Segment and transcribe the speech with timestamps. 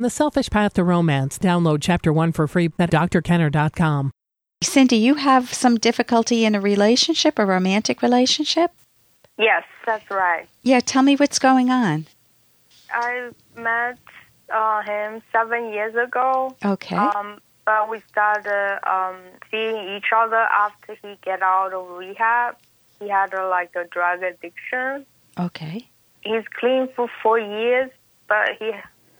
[0.00, 1.40] The Selfish Path to Romance.
[1.40, 4.12] Download Chapter 1 for free at drkenner.com.
[4.62, 8.70] Cindy, you have some difficulty in a relationship, a romantic relationship?
[9.38, 10.48] Yes, that's right.
[10.62, 12.06] Yeah, tell me what's going on.
[12.92, 13.98] I met
[14.54, 16.54] uh, him seven years ago.
[16.64, 16.94] Okay.
[16.94, 19.16] Um, but we started um,
[19.50, 22.54] seeing each other after he get out of rehab.
[23.00, 25.06] He had a, like a drug addiction.
[25.40, 25.88] okay.
[26.20, 27.90] He's clean for four years,
[28.28, 28.72] but he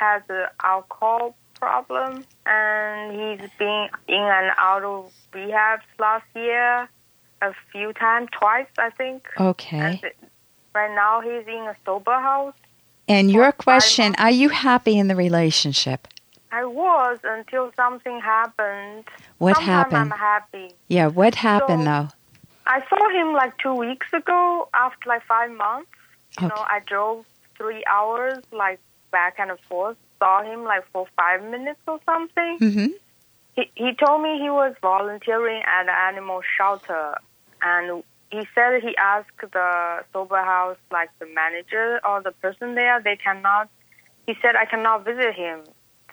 [0.00, 6.88] has an alcohol problem, and he's been in and out of rehab last year
[7.42, 9.28] a few times, twice I think.
[9.38, 10.00] Okay.
[10.02, 10.12] And
[10.74, 12.54] right now he's in a sober house.
[13.08, 16.08] And your question, are you happy in the relationship?
[16.52, 19.04] I was until something happened.
[19.38, 20.12] What happened?
[20.12, 20.72] I'm happy.
[20.88, 22.08] Yeah, what happened So- though?
[22.66, 25.90] I saw him like two weeks ago after like five months.
[26.40, 26.54] You Okay.
[26.54, 27.24] know, I drove
[27.58, 28.78] three hours like
[29.10, 29.96] back and forth.
[30.18, 32.58] Saw him like for five minutes or something.
[32.60, 32.90] Mhm.
[33.56, 37.14] He he told me he was volunteering at an animal shelter,
[37.62, 43.00] and he said he asked the sober house, like the manager or the person there,
[43.00, 43.68] they cannot.
[44.26, 45.64] He said I cannot visit him.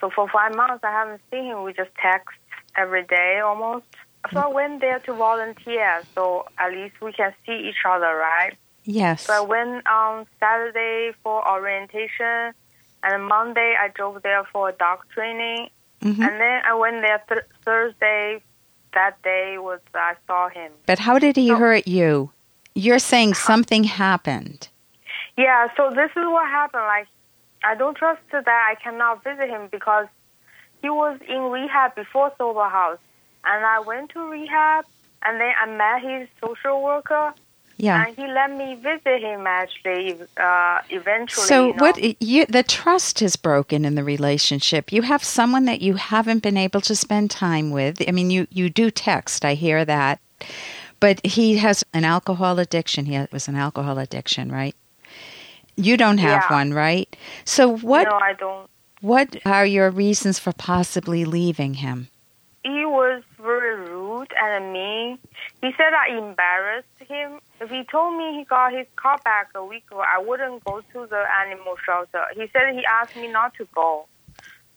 [0.00, 1.62] So for five months I haven't seen him.
[1.64, 2.36] We just text
[2.76, 3.86] every day almost.
[4.32, 8.54] So I went there to volunteer, so at least we can see each other, right?
[8.84, 9.22] Yes.
[9.26, 12.54] So I went on Saturday for orientation,
[13.04, 15.68] and Monday I drove there for a dog training,
[16.02, 16.18] Mhm.
[16.26, 18.42] and then I went there th- Thursday.
[18.94, 20.72] That day was I saw him.
[20.86, 22.30] But how did he So- hurt you?
[22.74, 24.68] You're saying something happened.
[25.36, 26.84] Yeah, so this is what happened.
[26.84, 27.08] Like,
[27.64, 30.06] I don't trust that I cannot visit him because
[30.82, 32.98] he was in rehab before sober house,
[33.44, 34.84] and I went to rehab,
[35.22, 37.34] and then I met his social worker,
[37.76, 38.06] Yeah.
[38.06, 40.16] and he let me visit him actually.
[40.36, 41.80] Uh, eventually, So you know.
[41.82, 44.92] what you the trust is broken in the relationship.
[44.92, 48.02] You have someone that you haven't been able to spend time with.
[48.06, 49.44] I mean, you you do text.
[49.44, 50.20] I hear that.
[51.00, 53.06] But he has an alcohol addiction.
[53.06, 54.74] He was an alcohol addiction, right?
[55.76, 56.56] You don't have Yeah.
[56.56, 57.14] one, right?
[57.44, 58.70] So what No, I don't.
[59.00, 62.08] what are your reasons for possibly leaving him?
[62.62, 63.76] He was very
[64.24, 65.18] rude and mean.
[65.60, 67.40] He said I embarrassed him.
[67.60, 70.80] If he told me he got his car back a week ago, I wouldn't go
[70.92, 72.24] to the animal shelter.
[72.34, 74.06] He said he asked me not to go.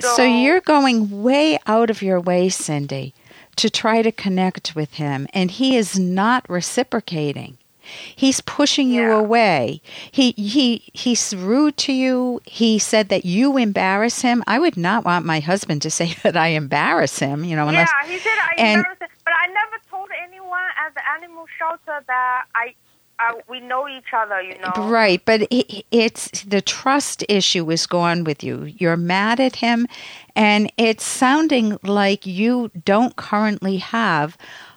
[0.00, 3.14] So, you're going way out of your way, Cindy,
[3.56, 7.58] to try to connect with him, and he is not reciprocating.
[8.14, 9.18] He's pushing you Yeah.
[9.18, 9.80] away.
[10.12, 12.40] He he he's rude to you.
[12.44, 14.44] He said that you embarrass him.
[14.46, 17.88] I would not want my husband to say that I embarrass him, you know, unless
[18.02, 19.08] yeah, he said I and- embarrassed him,
[19.48, 22.74] never told anyone at the animal shelter that I,
[23.48, 24.40] we know each other.
[24.40, 24.88] You know.
[24.88, 28.64] Right, but it, it's the trust issue is gone with you.
[28.64, 29.86] You're mad at him,
[30.36, 34.36] and it's sounding like you don't currently have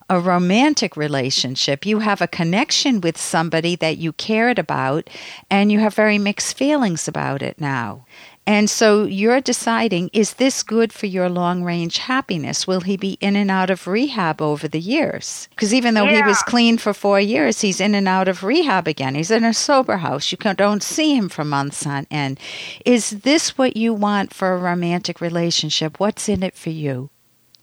[0.09, 1.85] a romantic relationship.
[1.85, 5.09] You have a connection with somebody that you cared about,
[5.49, 8.05] and you have very mixed feelings about it now.
[8.47, 12.65] And so you're deciding is this good for your long range happiness?
[12.65, 15.47] Will he be in and out of rehab over the years?
[15.51, 18.87] Because even though he was clean for four years, he's in and out of rehab
[18.87, 19.15] again.
[19.15, 20.31] He's in a sober house.
[20.31, 22.39] You can, don't see him for months on end.
[22.85, 25.99] Is this what you want for a romantic relationship?
[25.99, 27.09] What's in it for you?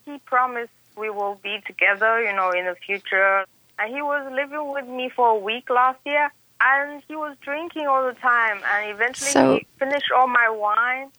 [0.04, 2.22] He promised we will be together.
[2.22, 3.44] You know, in the future.
[3.78, 7.86] And he was living with me for a week last year, and he was drinking
[7.86, 8.60] all the time.
[8.72, 11.10] And eventually, So- he finished all my wine.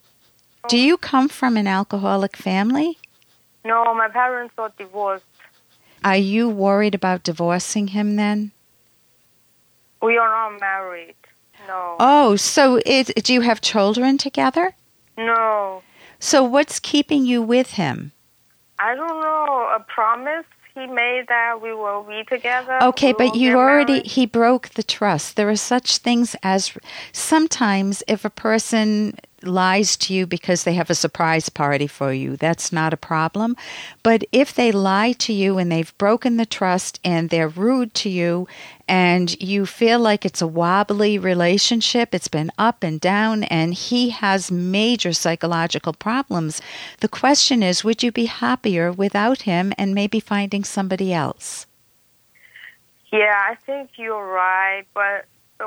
[0.67, 2.97] Do you come from an alcoholic family?
[3.63, 5.25] No, my parents got divorced.
[6.03, 8.51] Are you worried about divorcing him then?
[10.01, 11.15] We are not married.
[11.67, 11.95] No.
[11.99, 14.75] Oh, so it, do you have children together?
[15.17, 15.83] No.
[16.19, 18.13] So what's keeping you with him?
[18.79, 19.69] I don't know.
[19.75, 20.45] A promise
[20.79, 22.81] he made that we will be together.
[22.83, 24.07] Okay, but you already married.
[24.07, 25.35] he broke the trust.
[25.35, 26.73] There are such things as
[27.11, 32.35] sometimes if a person lies to you because they have a surprise party for you,
[32.35, 33.55] that's not a problem.
[34.03, 38.09] But if they lie to you and they've broken the trust and they're rude to
[38.09, 38.47] you
[38.87, 44.09] and you feel like it's a wobbly relationship, it's been up and down and he
[44.09, 46.61] has major psychological problems,
[46.99, 51.65] the question is would you be happier without him and maybe finding somebody else?
[53.11, 54.85] Yeah, I think you're right.
[54.93, 55.25] But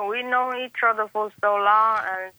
[0.08, 2.32] we know each other for so long, and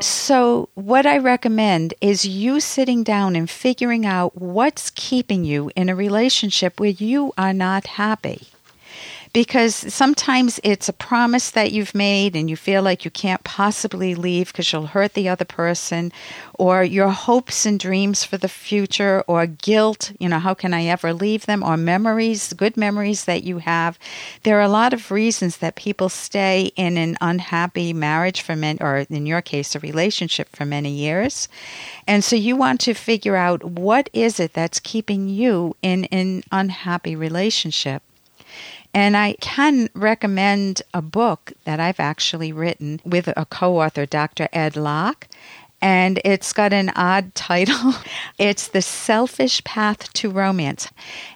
[0.00, 5.88] So, what I recommend is you sitting down and figuring out what's keeping you in
[5.88, 8.51] a relationship where you are not happy.
[9.32, 14.14] Because sometimes it's a promise that you've made and you feel like you can't possibly
[14.14, 16.12] leave because you'll hurt the other person,
[16.54, 20.84] or your hopes and dreams for the future, or guilt, you know, how can I
[20.84, 23.98] ever leave them, or memories, good memories that you have.
[24.42, 28.80] There are a lot of reasons that people stay in an unhappy marriage for many,
[28.80, 31.48] or in your case, a relationship for many years.
[32.06, 36.42] And so you want to figure out what is it that's keeping you in an
[36.52, 38.02] unhappy relationship.
[38.94, 44.48] And I can recommend a book that I've actually written with a co author, Dr.
[44.52, 45.28] Ed Locke.
[45.80, 47.94] And it's got an odd title.
[48.38, 50.88] It's The Selfish Path to Romance.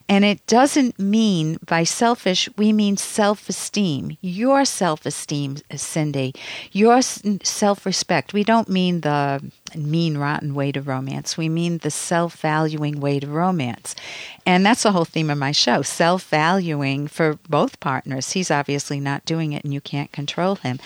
[0.08, 4.16] And it doesn't mean by selfish, we mean self esteem.
[4.20, 6.32] Your self esteem, uh, Cindy,
[6.70, 8.32] your self respect.
[8.32, 11.36] We don't mean the mean, rotten way to romance.
[11.36, 13.96] We mean the self valuing way to romance.
[14.44, 18.32] And that's the whole theme of my show self valuing for both partners.
[18.32, 20.78] He's obviously not doing it and you can't control him.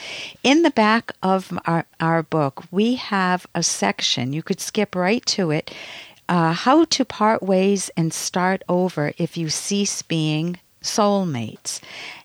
[0.42, 5.24] In the back of our, our book, we have a section, you could skip right
[5.26, 5.70] to it
[6.30, 11.80] uh, how to part ways and start over if you cease being soulmates.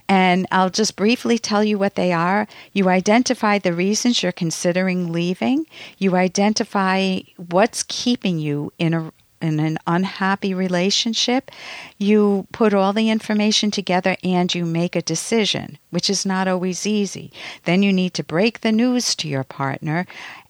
[0.07, 2.47] And I'll just briefly tell you what they are.
[2.71, 5.65] You identify the reasons you're considering leaving.
[5.97, 9.11] You identify what's keeping you in a
[9.41, 11.51] in an unhappy relationship,
[11.97, 16.85] you put all the information together and you make a decision, which is not always
[16.85, 17.31] easy.
[17.63, 20.05] Then you need to break the news to your partner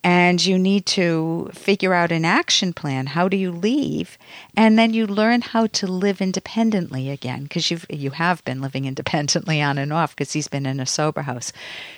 [0.05, 3.07] and you need to figure out an action plan.
[3.07, 4.19] How do you leave?
[4.55, 8.85] And then you learn how to live independently again because you've you have been living
[8.91, 11.51] independently on and off because he's been in a sober house.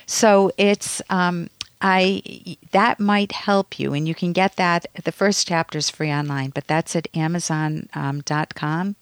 [0.06, 4.86] So it's um, I that might help you, and you can get that.
[5.04, 7.86] The first chapter is free online, but that's at Amazon.com.
[7.94, 8.96] Um,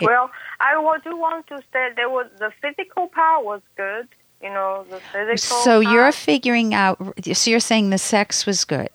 [0.00, 0.30] well,
[0.60, 4.08] I do want to say there was the physical part was good
[4.42, 5.58] you know, the physical.
[5.58, 6.98] So you're figuring out.
[7.32, 8.90] So you're saying the sex was good.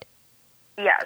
[0.77, 1.05] Yes.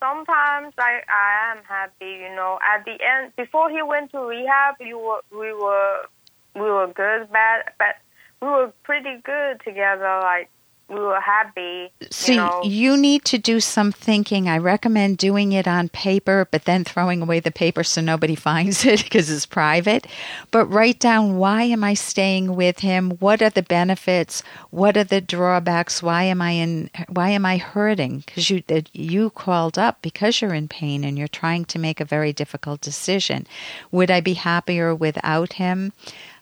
[0.00, 2.20] Sometimes I I am happy.
[2.22, 6.06] You know, at the end before he went to rehab, you were we were
[6.54, 7.96] we were good, bad, but
[8.40, 10.20] we were pretty good together.
[10.22, 10.48] Like
[10.88, 11.90] we were happy.
[12.10, 12.62] So you, know.
[12.62, 14.48] you need to do some thinking.
[14.48, 18.84] I recommend doing it on paper, but then throwing away the paper so nobody finds
[18.84, 20.06] it because it's private.
[20.50, 23.12] But write down why am I staying with him?
[23.12, 24.42] What are the benefits?
[24.70, 26.02] What are the drawbacks?
[26.02, 26.90] Why am I in?
[27.08, 28.24] Why am I hurting?
[28.26, 32.04] Because you you called up because you're in pain and you're trying to make a
[32.04, 33.46] very difficult decision.
[33.90, 35.92] Would I be happier without him?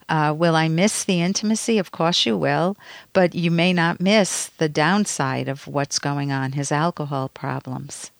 [0.08, 1.78] Uh, will I miss the intimacy?
[1.78, 2.76] Of course you will,
[3.12, 8.10] but you may not miss the downside of what's going on, his alcohol problems.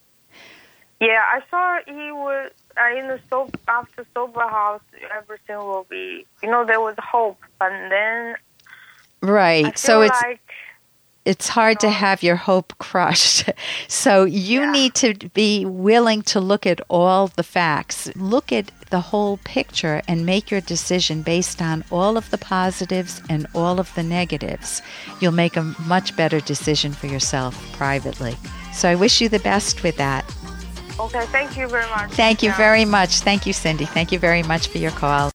[1.00, 4.82] Yeah, I saw he was uh, in the soap after sober house.
[5.16, 8.36] Everything will be, you know, there was hope, but then
[9.20, 9.76] right.
[9.76, 10.40] so it's like
[11.24, 13.50] it's hard to have your hope crushed.
[13.88, 14.70] So you Yeah.
[14.72, 20.02] need to be willing to look at all the facts, look at the whole picture,
[20.06, 24.80] and make your decision based on all of the positives and all of the negatives.
[25.20, 28.36] You'll make a much better decision for yourself privately.
[28.72, 30.24] So I wish you the best with that.
[31.00, 31.24] okay.
[31.32, 32.12] Thank you very much.
[32.12, 32.56] Thank you Yeah.
[32.58, 33.20] very much.
[33.20, 33.86] Thank you, Cindy.
[33.86, 35.32] Thank you very much for your call.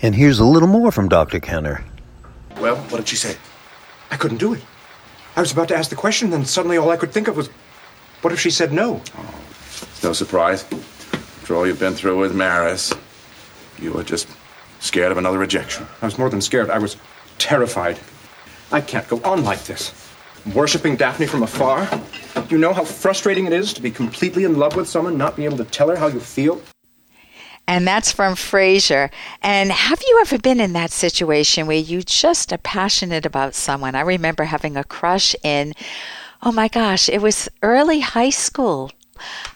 [0.00, 1.40] And here's a little more from Dr.
[1.40, 1.84] Kenner.
[2.60, 3.36] Well, what did she say?
[4.12, 4.62] I couldn't do it.
[5.36, 7.50] I was about to ask the question, then suddenly all I could think of was,
[8.22, 9.02] what if she said no?
[9.82, 10.64] It's no surprise.
[11.42, 12.92] After all you've been through with Maris,
[13.80, 14.28] you were just
[14.80, 15.86] scared of another rejection.
[16.02, 16.70] I was more than scared.
[16.70, 16.96] I was
[17.38, 17.98] terrified.
[18.72, 19.92] I can't go on like this.
[20.54, 21.88] Worshipping Daphne from afar.
[22.48, 25.44] You know how frustrating it is to be completely in love with someone, not be
[25.44, 26.62] able to tell her how you feel?
[27.66, 29.10] And that's from Frasier.
[29.42, 33.94] And have you ever been in that situation where you just are passionate about someone?
[33.94, 35.74] I remember having a crush in,
[36.42, 38.90] oh my gosh, it was early high school.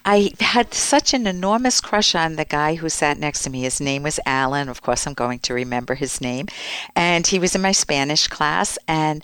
[0.05, 3.63] I had such an enormous crush on the guy who sat next to me.
[3.63, 4.69] His name was Alan.
[4.69, 6.47] Of course, I'm going to remember his name.
[6.95, 8.79] And he was in my Spanish class.
[8.87, 9.23] And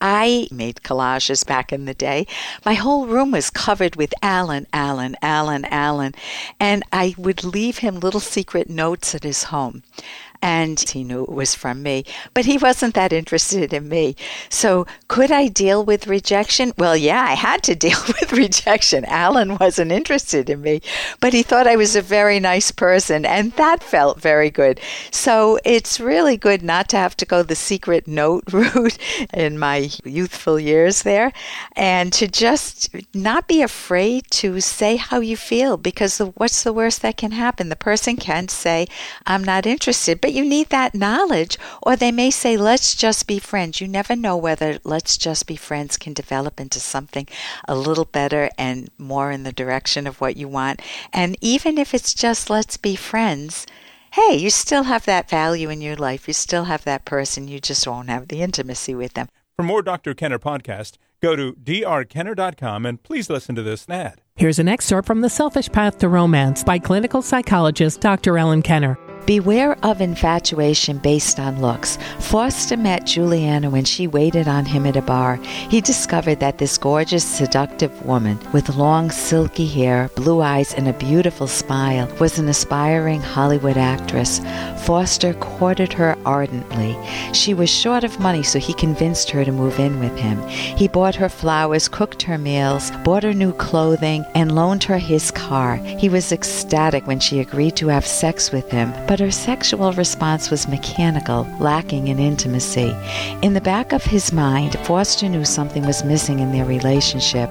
[0.00, 2.26] I made collages back in the day.
[2.64, 6.14] My whole room was covered with Alan, Alan, Alan, Alan.
[6.60, 9.82] And I would leave him little secret notes at his home.
[10.44, 14.14] And he knew it was from me, but he wasn't that interested in me.
[14.50, 16.74] So, could I deal with rejection?
[16.76, 19.06] Well, yeah, I had to deal with rejection.
[19.06, 20.82] Alan wasn't interested in me,
[21.18, 24.80] but he thought I was a very nice person, and that felt very good.
[25.10, 28.98] So, it's really good not to have to go the secret note route
[29.32, 31.32] in my youthful years there,
[31.74, 36.72] and to just not be afraid to say how you feel because the, what's the
[36.74, 37.70] worst that can happen?
[37.70, 38.86] The person can say,
[39.24, 41.56] I'm not interested, but you need that knowledge.
[41.82, 43.80] Or they may say, let's just be friends.
[43.80, 47.28] You never know whether let's just be friends can develop into something
[47.68, 50.82] a little better and more in the direction of what you want.
[51.12, 53.66] And even if it's just let's be friends,
[54.12, 56.28] hey, you still have that value in your life.
[56.28, 57.48] You still have that person.
[57.48, 59.28] You just won't have the intimacy with them.
[59.56, 60.14] For more Dr.
[60.14, 64.20] Kenner podcast, go to drkenner.com and please listen to this ad.
[64.36, 68.36] Here's an excerpt from The Selfish Path to Romance by clinical psychologist Dr.
[68.36, 68.98] Ellen Kenner.
[69.26, 71.96] Beware of infatuation based on looks.
[72.18, 75.36] Foster met Juliana when she waited on him at a bar.
[75.70, 80.92] He discovered that this gorgeous, seductive woman with long, silky hair, blue eyes, and a
[80.92, 84.40] beautiful smile was an aspiring Hollywood actress.
[84.84, 86.94] Foster courted her ardently.
[87.32, 90.42] She was short of money, so he convinced her to move in with him.
[90.48, 95.30] He bought her flowers, cooked her meals, bought her new clothing, and loaned her his
[95.30, 95.76] car.
[95.76, 100.50] He was ecstatic when she agreed to have sex with him, but her sexual response
[100.50, 102.92] was mechanical, lacking in intimacy.
[103.42, 107.48] In the back of his mind, Foster knew something was missing in their relationship.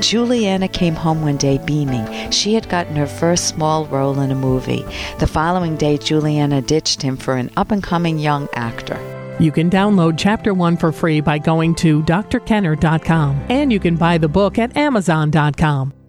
[0.00, 2.32] Juliana came home one day beaming.
[2.32, 4.84] She had gotten her first small role in a movie.
[5.20, 8.98] The following day, Juliana ditched him for an up and coming young actor.
[9.38, 14.18] You can download Chapter 1 for free by going to drkenner.com, and you can buy
[14.18, 16.05] the book at amazon.com.